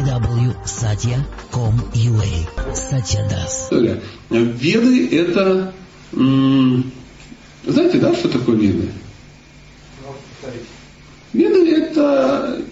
www.satya.com.ua 0.00 2.74
Satya 2.74 3.28
Das. 3.28 3.70
Веды 4.30 5.08
это... 5.16 5.74
Знаете, 6.12 7.98
да, 7.98 8.14
что 8.14 8.28
такое 8.28 8.56
веды? 8.56 8.90
Веды 11.32 11.72
это 11.72 12.62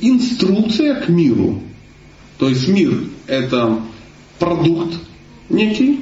инструкция 0.00 1.02
к 1.02 1.08
миру. 1.08 1.62
То 2.38 2.48
есть 2.48 2.66
мир 2.68 3.04
это 3.26 3.82
продукт 4.38 4.94
некий, 5.50 6.00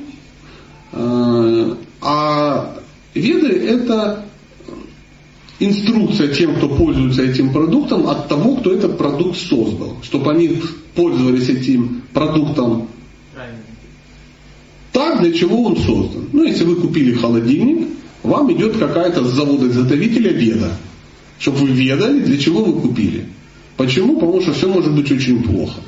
э, 0.93 1.75
а 2.01 2.79
веды 3.15 3.49
это 3.49 4.25
инструкция 5.61 6.29
тем, 6.29 6.57
кто 6.57 6.69
пользуется 6.69 7.23
этим 7.23 7.53
продуктом, 7.53 8.09
от 8.09 8.29
того, 8.29 8.57
кто 8.57 8.73
этот 8.73 8.97
продукт 8.99 9.39
создал. 9.39 9.97
Чтобы 10.03 10.33
они 10.33 10.63
пользовались 10.95 11.49
этим 11.49 12.03
продуктом 12.13 12.89
так, 14.93 15.21
для 15.21 15.33
чего 15.33 15.63
он 15.63 15.77
создан. 15.77 16.29
Ну, 16.33 16.45
если 16.45 16.65
вы 16.65 16.77
купили 16.77 17.13
холодильник, 17.13 17.87
вам 18.23 18.53
идет 18.53 18.77
какая-то 18.79 19.25
с 19.25 19.33
завода-изготовителя 19.33 20.33
веда. 20.33 20.73
Чтобы 21.39 21.59
вы 21.59 21.69
ведали, 21.69 22.21
для 22.21 22.37
чего 22.37 22.65
вы 22.65 22.81
купили. 22.81 23.27
Почему? 23.77 24.15
Потому 24.15 24.41
что 24.41 24.53
все 24.53 24.67
может 24.67 24.93
быть 24.93 25.13
очень 25.13 25.43
плохо. 25.45 25.81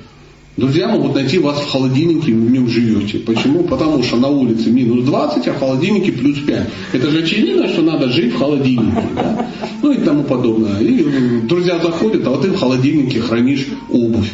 Друзья 0.60 0.88
могут 0.88 1.14
найти 1.14 1.38
вас 1.38 1.58
в 1.58 1.70
холодильнике, 1.70 2.34
вы 2.34 2.48
в 2.48 2.50
нем 2.50 2.68
живете. 2.68 3.18
Почему? 3.20 3.62
Потому 3.64 4.02
что 4.02 4.16
на 4.18 4.28
улице 4.28 4.70
минус 4.70 5.06
20, 5.06 5.48
а 5.48 5.52
в 5.54 5.58
холодильнике 5.58 6.12
плюс 6.12 6.38
5. 6.40 6.68
Это 6.92 7.10
же 7.10 7.20
очевидно, 7.20 7.66
что 7.66 7.80
надо 7.80 8.10
жить 8.10 8.34
в 8.34 8.38
холодильнике. 8.38 9.02
Да? 9.16 9.46
Ну 9.82 9.90
и 9.90 9.96
тому 10.04 10.22
подобное. 10.22 10.78
И 10.80 11.40
друзья 11.48 11.78
заходят, 11.78 12.26
а 12.26 12.30
вот 12.30 12.42
ты 12.42 12.48
в 12.48 12.58
холодильнике 12.58 13.20
хранишь 13.20 13.68
обувь, 13.88 14.30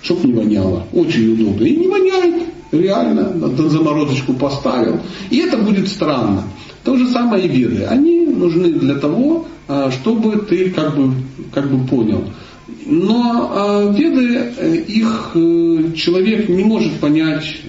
чтобы 0.00 0.28
не 0.28 0.32
воняло. 0.32 0.86
Очень 0.94 1.34
удобно. 1.34 1.64
И 1.64 1.76
не 1.76 1.88
воняет. 1.88 2.44
Реально. 2.72 3.34
На 3.34 3.68
заморозочку 3.68 4.32
поставил. 4.32 5.00
И 5.28 5.40
это 5.40 5.58
будет 5.58 5.88
странно. 5.88 6.44
То 6.84 6.96
же 6.96 7.06
самое 7.08 7.44
и 7.44 7.48
веды. 7.48 7.84
Они 7.84 8.20
нужны 8.20 8.70
для 8.70 8.94
того, 8.94 9.44
а, 9.68 9.90
чтобы 9.90 10.38
ты 10.38 10.70
как 10.70 10.96
бы, 10.96 11.12
как 11.52 11.70
бы 11.70 11.86
понял– 11.86 12.24
но 12.66 13.52
э, 13.54 13.94
веды, 13.96 14.54
э, 14.56 14.76
их 14.88 15.30
э, 15.34 15.92
человек 15.94 16.48
не 16.48 16.64
может 16.64 16.98
понять 16.98 17.60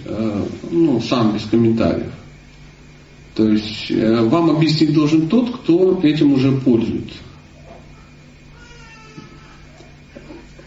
ну, 0.71 0.99
сам 1.01 1.33
без 1.33 1.43
комментариев. 1.43 2.11
То 3.35 3.47
есть 3.47 3.91
вам 3.91 4.49
объяснить 4.49 4.93
должен 4.93 5.27
тот, 5.27 5.57
кто 5.57 5.99
этим 6.01 6.33
уже 6.33 6.51
пользуется. 6.51 7.17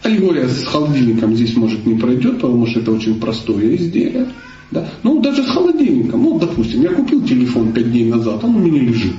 Аллегория 0.03 0.47
с 0.47 0.65
холодильником 0.65 1.35
здесь 1.35 1.55
может 1.57 1.85
не 1.85 1.95
пройдет, 1.95 2.35
потому 2.35 2.65
что 2.65 2.79
это 2.79 2.91
очень 2.93 3.19
простое 3.19 3.75
изделие. 3.75 4.27
Да? 4.71 4.89
Ну, 5.03 5.21
даже 5.21 5.43
с 5.43 5.49
холодильником. 5.49 6.23
Ну, 6.23 6.39
допустим, 6.39 6.81
я 6.81 6.89
купил 6.91 7.21
телефон 7.25 7.73
пять 7.73 7.91
дней 7.91 8.05
назад, 8.05 8.41
он 8.43 8.55
у 8.55 8.59
меня 8.59 8.81
лежит. 8.81 9.15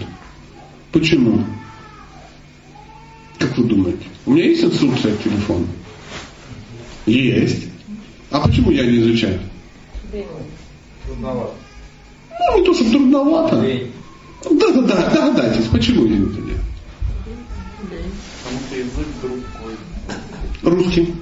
Почему? 0.91 1.45
Как 3.53 3.59
вы 3.59 3.65
думаете? 3.69 4.07
У 4.25 4.33
меня 4.33 4.45
есть 4.47 4.65
инструкция 4.65 5.15
к 5.15 5.23
телефону? 5.23 5.67
Есть. 7.05 7.69
А 8.31 8.41
почему 8.41 8.71
я 8.71 8.87
не 8.87 8.97
изучаю? 9.01 9.41
Трудновато. 11.07 11.53
Ну, 12.31 12.59
не 12.59 12.65
то, 12.65 12.73
что 12.73 12.91
трудновато. 12.91 13.57
Да, 14.51 14.73
да, 14.73 14.83
да, 14.83 15.11
догадайтесь, 15.11 15.67
почему 15.67 16.07
я 16.07 16.17
не 16.17 16.25
это 16.25 16.35
делаю? 16.37 16.61
Потому 18.43 18.61
что 18.67 18.77
язык 18.79 19.07
другой. 19.21 20.85
Русский. 20.85 21.15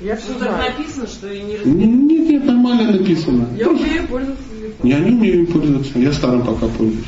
Я 0.00 0.14
все 0.16 0.32
Ну 0.34 0.38
так 0.38 0.48
знаю. 0.50 0.72
написано, 0.78 1.06
что 1.08 1.32
и 1.32 1.42
не 1.42 1.54
Нет, 1.64 2.28
нет, 2.30 2.44
нормально 2.44 2.92
написано. 2.92 3.48
Я 3.58 3.68
умею 3.70 4.06
пользоваться 4.06 4.44
телефоном. 4.48 4.88
Я 4.88 4.98
не 5.00 5.10
умею 5.10 5.38
им 5.40 5.46
пользоваться. 5.48 5.98
Я 5.98 6.12
старым 6.12 6.46
пока 6.46 6.68
пользуюсь. 6.68 7.04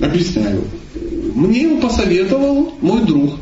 Объясняю. 0.00 0.62
Мне 1.36 1.64
его 1.64 1.76
посоветовал 1.82 2.72
мой 2.80 3.02
друг, 3.02 3.34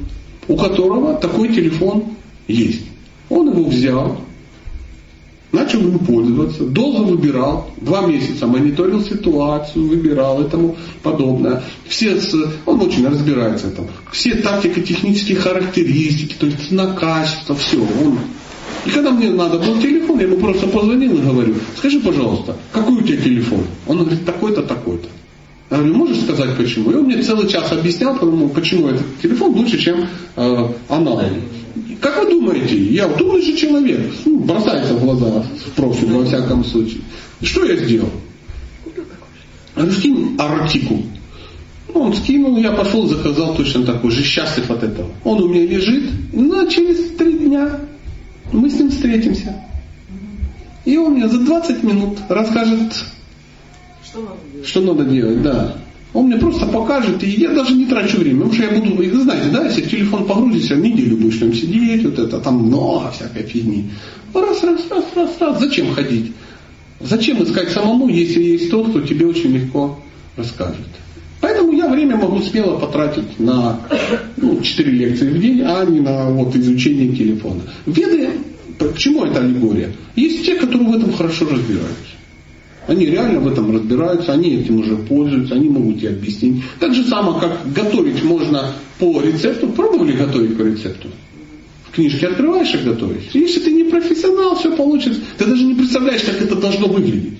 у 0.49 0.57
которого 0.57 1.15
такой 1.15 1.55
телефон 1.55 2.03
есть. 2.49 2.83
Он 3.31 3.49
его 3.49 3.69
взял, 3.69 4.19
начал 5.53 5.79
им 5.79 6.01
пользоваться, 6.01 6.65
долго 6.65 7.09
выбирал, 7.09 7.71
два 7.81 8.05
месяца 8.05 8.49
мониторил 8.49 9.01
ситуацию, 9.01 9.87
выбирал 9.87 10.45
и 10.45 10.51
тому 10.51 10.75
подобное. 11.05 11.63
Все 11.87 12.19
он 12.67 12.81
очень 12.81 13.07
разбирается 13.07 13.69
этом. 13.69 13.87
Все 14.11 14.35
тактико-технические 14.35 15.37
характеристики, 15.37 16.35
то 16.35 16.47
есть 16.47 16.69
цена, 16.69 16.95
качество, 16.95 17.55
все. 17.55 17.81
Он... 17.81 18.19
И 18.87 18.91
когда 18.91 19.13
мне 19.13 19.31
надо 19.31 19.61
был 19.61 19.81
телефон, 19.81 20.19
я 20.19 20.27
ему 20.27 20.39
просто 20.39 20.67
позвонил 20.67 21.17
и 21.17 21.23
говорю, 21.23 21.55
скажи, 21.77 22.01
пожалуйста, 22.01 22.57
какой 22.73 22.97
у 22.97 23.03
тебя 23.03 23.23
телефон? 23.23 23.61
Он 23.87 23.99
говорит, 23.99 24.27
такой-то, 24.27 24.63
такой-то. 24.63 25.07
Я 25.71 25.79
говорю, 25.79 25.95
можешь 25.95 26.21
сказать 26.21 26.57
почему? 26.57 26.91
И 26.91 26.95
он 26.95 27.05
мне 27.05 27.23
целый 27.23 27.49
час 27.49 27.73
объяснял, 27.73 28.17
почему 28.51 28.89
этот 28.89 29.21
телефон 29.23 29.53
лучше, 29.53 29.79
чем 29.79 30.07
э, 30.37 30.69
аналог. 30.89 31.25
Как 32.01 32.23
вы 32.23 32.31
думаете, 32.31 32.77
я 32.77 33.09
вот 33.09 33.21
умный 33.21 33.43
же 33.43 33.57
человек, 33.57 34.01
ну, 34.25 34.41
бросается 34.41 34.95
в 34.95 35.03
глаза 35.03 35.43
в 35.43 35.71
профиль 35.75 36.13
во 36.13 36.25
всяком 36.25 36.65
случае. 36.65 37.01
Что 37.43 37.65
я 37.65 37.77
сделал? 37.77 38.11
Я 38.85 39.83
говорю, 39.83 39.93
скинь 39.93 40.37
артикул. 40.39 41.03
Ну, 41.93 42.01
он 42.01 42.15
скинул, 42.15 42.57
я 42.59 42.73
пошел, 42.73 43.07
заказал 43.09 43.57
точно 43.57 43.85
такой 43.85 44.11
же, 44.11 44.23
счастлив 44.23 44.71
от 44.71 44.83
этого. 44.83 45.09
Он 45.25 45.43
у 45.43 45.49
меня 45.49 45.65
лежит, 45.65 46.11
ну, 46.33 46.67
а 46.67 46.71
через 46.71 47.17
три 47.17 47.33
дня 47.39 47.81
мы 48.53 48.69
с 48.69 48.79
ним 48.79 48.91
встретимся. 48.91 49.61
И 50.85 50.97
он 50.97 51.15
мне 51.15 51.29
за 51.29 51.39
20 51.39 51.83
минут 51.83 52.19
расскажет 52.29 53.05
Что 54.15 54.21
надо 54.21 54.39
делать? 54.53 54.69
что 54.69 54.81
надо 54.81 55.05
делать, 55.05 55.43
да. 55.43 55.77
Он 56.13 56.27
мне 56.27 56.37
просто 56.37 56.67
покажет, 56.67 57.25
и 57.25 57.31
я 57.31 57.51
даже 57.51 57.75
не 57.75 57.87
трачу 57.87 58.19
время, 58.19 58.43
потому 58.43 58.55
что 58.55 58.73
я 58.73 58.81
буду, 58.81 58.95
вы 58.95 59.11
знаете, 59.11 59.49
да, 59.53 59.67
если 59.67 59.83
в 59.83 59.91
телефон 59.91 60.27
погрузишься, 60.27 60.77
неделю 60.77 61.17
будешь 61.17 61.39
там 61.39 61.53
сидеть, 61.53 62.05
вот 62.05 62.19
это, 62.21 62.39
там 62.39 62.59
много 62.67 63.11
всякой 63.11 63.43
фигни. 63.43 63.91
Раз, 64.33 64.63
раз, 64.63 64.81
раз, 64.89 65.05
раз, 65.17 65.31
раз, 65.41 65.61
зачем 65.61 65.93
ходить? 65.93 66.33
Зачем 67.01 67.43
искать 67.43 67.71
самому, 67.71 68.09
если 68.09 68.41
есть 68.41 68.71
тот, 68.71 68.91
кто 68.91 69.01
тебе 69.01 69.27
очень 69.27 69.51
легко 69.57 69.99
расскажет? 70.37 70.87
Поэтому 71.41 71.73
я 71.73 71.89
время 71.89 72.17
могу 72.17 72.41
смело 72.41 72.79
потратить 72.79 73.41
на 73.41 73.81
ну, 74.37 74.61
4 74.61 74.91
лекции 74.93 75.29
в 75.29 75.41
день, 75.41 75.63
а 75.63 75.85
не 75.85 75.99
на 76.01 76.31
вот, 76.31 76.55
изучение 76.55 77.09
телефона. 77.15 77.63
Веды, 77.87 78.31
к 78.79 78.97
чему 78.97 79.25
это 79.25 79.41
аллегория? 79.41 79.91
Есть 80.15 80.47
те, 80.47 80.55
которые 80.55 80.91
в 80.91 80.97
этом 80.97 81.13
хорошо 81.13 81.45
разбираются. 81.47 82.15
Они 82.95 83.07
реально 83.07 83.41
в 83.41 83.49
этом 83.49 83.75
разбираются, 83.75 84.33
они 84.33 84.55
этим 84.55 84.79
уже 84.79 84.95
пользуются, 84.97 85.57
они 85.57 85.69
могут 85.69 85.99
тебе 85.99 86.11
объяснить. 86.11 86.63
Так 86.79 86.95
же 86.95 87.03
само, 87.05 87.41
как 87.41 87.73
готовить 87.73 88.23
можно 88.23 88.73
по 89.01 89.21
рецепту. 89.21 89.67
Пробовали 89.71 90.13
готовить 90.13 90.57
по 90.57 90.63
рецепту? 90.63 91.09
В 91.89 91.91
книжке 91.91 92.29
открываешь 92.29 92.73
и 92.73 92.79
готовишь. 92.79 93.25
Если 93.33 93.59
ты 93.59 93.73
не 93.73 93.83
профессионал, 93.83 94.55
все 94.57 94.77
получится. 94.77 95.21
Ты 95.37 95.47
даже 95.47 95.65
не 95.65 95.75
представляешь, 95.75 96.23
как 96.23 96.41
это 96.41 96.55
должно 96.55 96.87
выглядеть. 96.87 97.35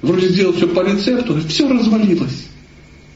Вроде 0.00 0.28
сделал 0.28 0.52
все 0.52 0.68
по 0.68 0.86
рецепту, 0.88 1.40
все 1.48 1.68
развалилось. 1.68 2.46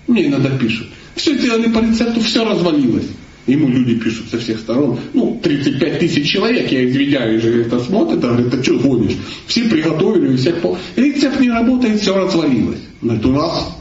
Мне 0.09 0.27
иногда 0.27 0.50
пишут. 0.59 0.89
Все 1.15 1.39
сделали 1.39 1.71
по 1.71 1.78
рецепту, 1.78 2.21
все 2.21 2.45
развалилось. 2.45 3.06
Ему 3.47 3.69
люди 3.69 3.94
пишут 3.94 4.26
со 4.31 4.38
всех 4.38 4.59
сторон. 4.59 4.99
Ну, 5.15 5.41
35 5.43 5.99
тысяч 5.99 6.31
человек, 6.31 6.71
я 6.71 6.88
извиняюсь, 6.88 7.43
же 7.43 7.62
это 7.62 7.81
смотрят, 7.81 8.22
а 8.25 8.28
говорят, 8.28 8.50
ты 8.50 8.62
что 8.62 8.78
гонишь? 8.78 9.16
Все 9.47 9.65
приготовили, 9.65 10.34
у 10.34 10.37
всех 10.37 10.60
пол... 10.60 10.76
Рецепт 10.97 11.41
не 11.41 11.50
работает, 11.50 12.00
все 12.00 12.15
развалилось. 12.15 12.81
Но 13.00 13.15
это 13.15 13.28
у 13.28 13.32
нас 13.32 13.75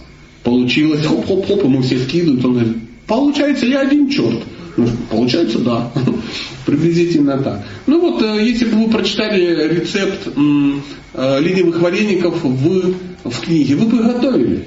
получилось, 0.44 1.06
хоп-хоп-хоп, 1.06 1.64
ему 1.64 1.82
все 1.82 2.00
скидывают. 2.00 2.46
Он 2.46 2.54
говорит, 2.54 2.78
получается, 3.08 3.66
я 3.66 3.82
один 3.82 4.10
черт. 4.10 4.40
Получается, 5.10 5.60
да. 5.60 5.92
Приблизительно 6.66 7.38
так. 7.40 7.66
Ну 7.88 8.00
вот, 8.00 8.22
э, 8.22 8.46
если 8.46 8.66
бы 8.66 8.86
вы 8.86 8.90
прочитали 8.90 9.74
рецепт 9.74 10.28
э, 10.28 11.42
ленивых 11.42 11.82
вареников 11.82 12.44
в, 12.44 12.94
в 13.24 13.40
книге, 13.42 13.76
вы 13.76 13.88
бы 13.88 14.04
готовили. 14.04 14.66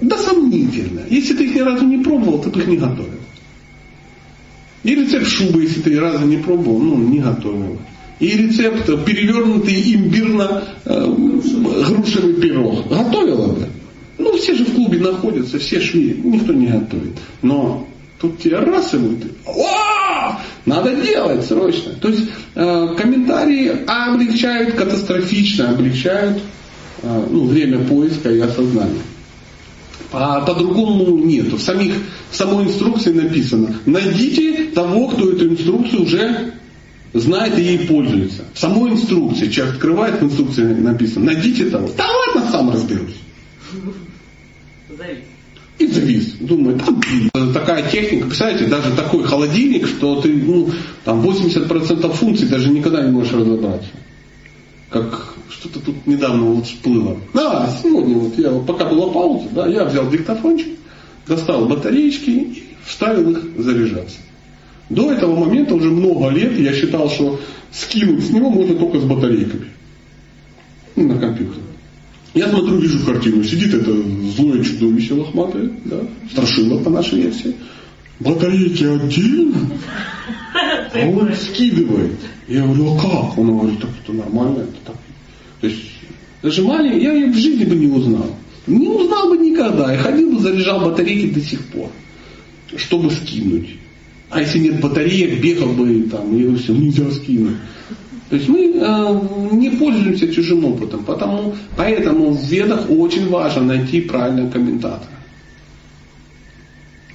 Да 0.00 0.18
сомнительно. 0.18 1.02
Если 1.08 1.34
ты 1.34 1.44
их 1.44 1.54
ни 1.54 1.60
разу 1.60 1.86
не 1.86 1.98
пробовал, 1.98 2.40
ты 2.40 2.50
бы 2.50 2.60
их 2.60 2.66
не 2.66 2.76
готовил. 2.76 3.20
И 4.82 4.94
рецепт 4.94 5.26
шубы, 5.26 5.62
если 5.62 5.80
ты 5.80 5.90
ни 5.90 5.96
разу 5.96 6.26
не 6.26 6.36
пробовал, 6.36 6.78
ну, 6.78 6.98
не 6.98 7.20
готовил. 7.20 7.78
И 8.20 8.36
рецепт 8.36 8.86
перевернутый 9.04 9.94
имбирно-грушевый 9.94 12.34
пирог. 12.34 12.86
Готовила 12.88 13.52
бы. 13.52 13.68
Ну, 14.18 14.36
все 14.36 14.54
же 14.54 14.64
в 14.64 14.74
клубе 14.74 15.00
находятся, 15.00 15.58
все 15.58 15.80
шли, 15.80 16.20
никто 16.22 16.52
не 16.52 16.66
готовит. 16.66 17.18
Но 17.42 17.88
тут 18.20 18.38
тебе 18.38 18.58
раз 18.58 18.94
и 18.94 18.98
будет, 18.98 19.32
о, 19.46 20.38
надо 20.66 20.94
делать 20.94 21.44
срочно. 21.44 21.94
То 22.00 22.08
есть 22.08 22.28
э, 22.54 22.88
комментарии 22.96 23.72
облегчают 23.86 24.74
катастрофично, 24.74 25.70
облегчают 25.70 26.38
э, 27.02 27.26
ну, 27.30 27.46
время 27.46 27.80
поиска 27.80 28.30
и 28.30 28.38
осознания. 28.38 29.00
А 30.16 30.40
по-другому 30.40 31.18
нет. 31.18 31.52
В, 31.52 31.60
самих, 31.60 31.94
в 32.30 32.36
самой 32.36 32.64
инструкции 32.64 33.12
написано, 33.12 33.74
найдите 33.86 34.70
того, 34.74 35.08
кто 35.08 35.30
эту 35.30 35.48
инструкцию 35.48 36.02
уже 36.02 36.54
знает 37.12 37.58
и 37.58 37.62
ей 37.62 37.78
пользуется. 37.80 38.44
В 38.52 38.58
самой 38.58 38.92
инструкции, 38.92 39.48
человек 39.48 39.74
открывает, 39.76 40.20
в 40.20 40.24
инструкции 40.24 40.62
написано, 40.62 41.26
найдите 41.26 41.66
того. 41.66 41.90
Да 41.96 42.06
ладно, 42.06 42.50
сам 42.50 42.70
разберусь. 42.70 43.16
Завис. 44.88 45.18
И 45.78 45.86
завис. 45.86 46.36
Думаю, 46.40 46.78
там 46.78 47.00
такая 47.52 47.90
техника, 47.90 48.26
представляете, 48.26 48.66
даже 48.66 48.92
такой 48.92 49.24
холодильник, 49.24 49.86
что 49.86 50.20
ты, 50.20 50.32
ну, 50.32 50.70
там 51.04 51.20
80% 51.20 52.12
функций 52.12 52.46
даже 52.48 52.68
никогда 52.68 53.02
не 53.02 53.10
можешь 53.10 53.32
разобраться. 53.32 53.88
Как 54.94 55.34
что-то 55.50 55.80
тут 55.80 56.06
недавно 56.06 56.44
вот 56.44 56.66
всплыло. 56.66 57.16
Да, 57.32 57.68
сегодня 57.82 58.14
вот 58.14 58.38
я, 58.38 58.52
пока 58.60 58.84
была 58.84 59.12
пауза, 59.12 59.48
да, 59.50 59.66
я 59.66 59.86
взял 59.86 60.08
диктофончик, 60.08 60.68
достал 61.26 61.66
батареечки 61.66 62.30
и 62.30 62.64
вставил 62.86 63.28
их 63.32 63.42
заряжаться. 63.58 64.18
До 64.90 65.10
этого 65.10 65.34
момента 65.34 65.74
уже 65.74 65.90
много 65.90 66.28
лет 66.28 66.56
я 66.56 66.72
считал, 66.72 67.10
что 67.10 67.40
скинуть 67.72 68.24
с 68.24 68.30
него 68.30 68.50
можно 68.50 68.76
только 68.76 69.00
с 69.00 69.02
батарейками. 69.02 69.66
Ну, 70.94 71.08
на 71.08 71.18
компьютер. 71.18 71.60
Я 72.32 72.48
смотрю, 72.50 72.76
вижу 72.78 73.04
картину. 73.04 73.42
Сидит 73.42 73.74
это 73.74 73.92
злое 74.36 74.62
чудовище 74.62 75.14
лохматое, 75.14 75.72
да, 75.86 76.02
страшило 76.30 76.78
по 76.78 76.90
нашей 76.90 77.20
версии. 77.20 77.56
Батарейки 78.24 78.84
отдельно, 78.84 79.58
а 80.94 81.06
он 81.06 81.34
скидывает. 81.34 82.18
Я 82.48 82.62
говорю, 82.62 82.94
а 82.94 83.00
как? 83.00 83.38
Он 83.38 83.58
говорит, 83.58 83.80
так 83.80 83.90
это 84.02 84.12
нормально, 84.12 84.60
это 84.60 84.76
так. 84.86 84.96
То 85.60 85.66
есть 85.66 85.82
нажимали, 86.42 87.00
я 87.00 87.12
ее 87.12 87.30
в 87.30 87.36
жизни 87.36 87.64
бы 87.64 87.74
не 87.74 87.86
узнал. 87.86 88.34
Не 88.66 88.88
узнал 88.88 89.28
бы 89.28 89.38
никогда. 89.38 89.92
Я 89.92 89.98
ходил 89.98 90.32
бы, 90.32 90.40
заряжал 90.40 90.80
батарейки 90.80 91.34
до 91.34 91.40
сих 91.40 91.60
пор, 91.66 91.90
чтобы 92.76 93.10
скинуть. 93.10 93.76
А 94.30 94.40
если 94.40 94.58
нет 94.58 94.80
батареек, 94.80 95.40
бегал 95.40 95.72
бы 95.74 96.02
там, 96.10 96.36
и 96.36 96.56
все, 96.56 96.72
нельзя 96.72 97.10
скинуть. 97.12 97.56
То 98.30 98.36
есть 98.36 98.48
мы 98.48 98.72
э, 98.74 99.20
не 99.52 99.70
пользуемся 99.70 100.32
чужим 100.32 100.64
опытом, 100.64 101.04
потому, 101.04 101.54
поэтому 101.76 102.32
в 102.32 102.42
ведах 102.48 102.90
очень 102.90 103.28
важно 103.28 103.62
найти 103.62 104.00
правильного 104.00 104.50
комментатора, 104.50 105.10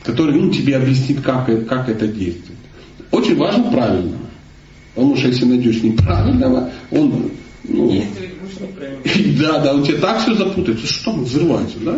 который 0.04 0.40
ну, 0.40 0.52
тебе 0.52 0.78
объяснит, 0.78 1.22
как, 1.22 1.46
как 1.68 1.90
это 1.90 2.08
действует. 2.08 2.58
Очень 3.12 3.36
важно 3.38 3.72
правильного. 3.72 4.30
Потому 4.96 5.16
что 5.16 5.28
если 5.28 5.46
найдешь 5.46 5.82
неправильного, 5.82 6.72
он 6.92 7.32
ну, 7.64 8.04
да, 9.40 9.60
да, 9.60 9.74
он 9.74 9.84
тебе 9.84 9.98
так 9.98 10.22
все 10.22 10.34
запутается, 10.34 10.88
что 10.88 11.12
он 11.12 11.24
взрывается, 11.24 11.78
да? 11.80 11.98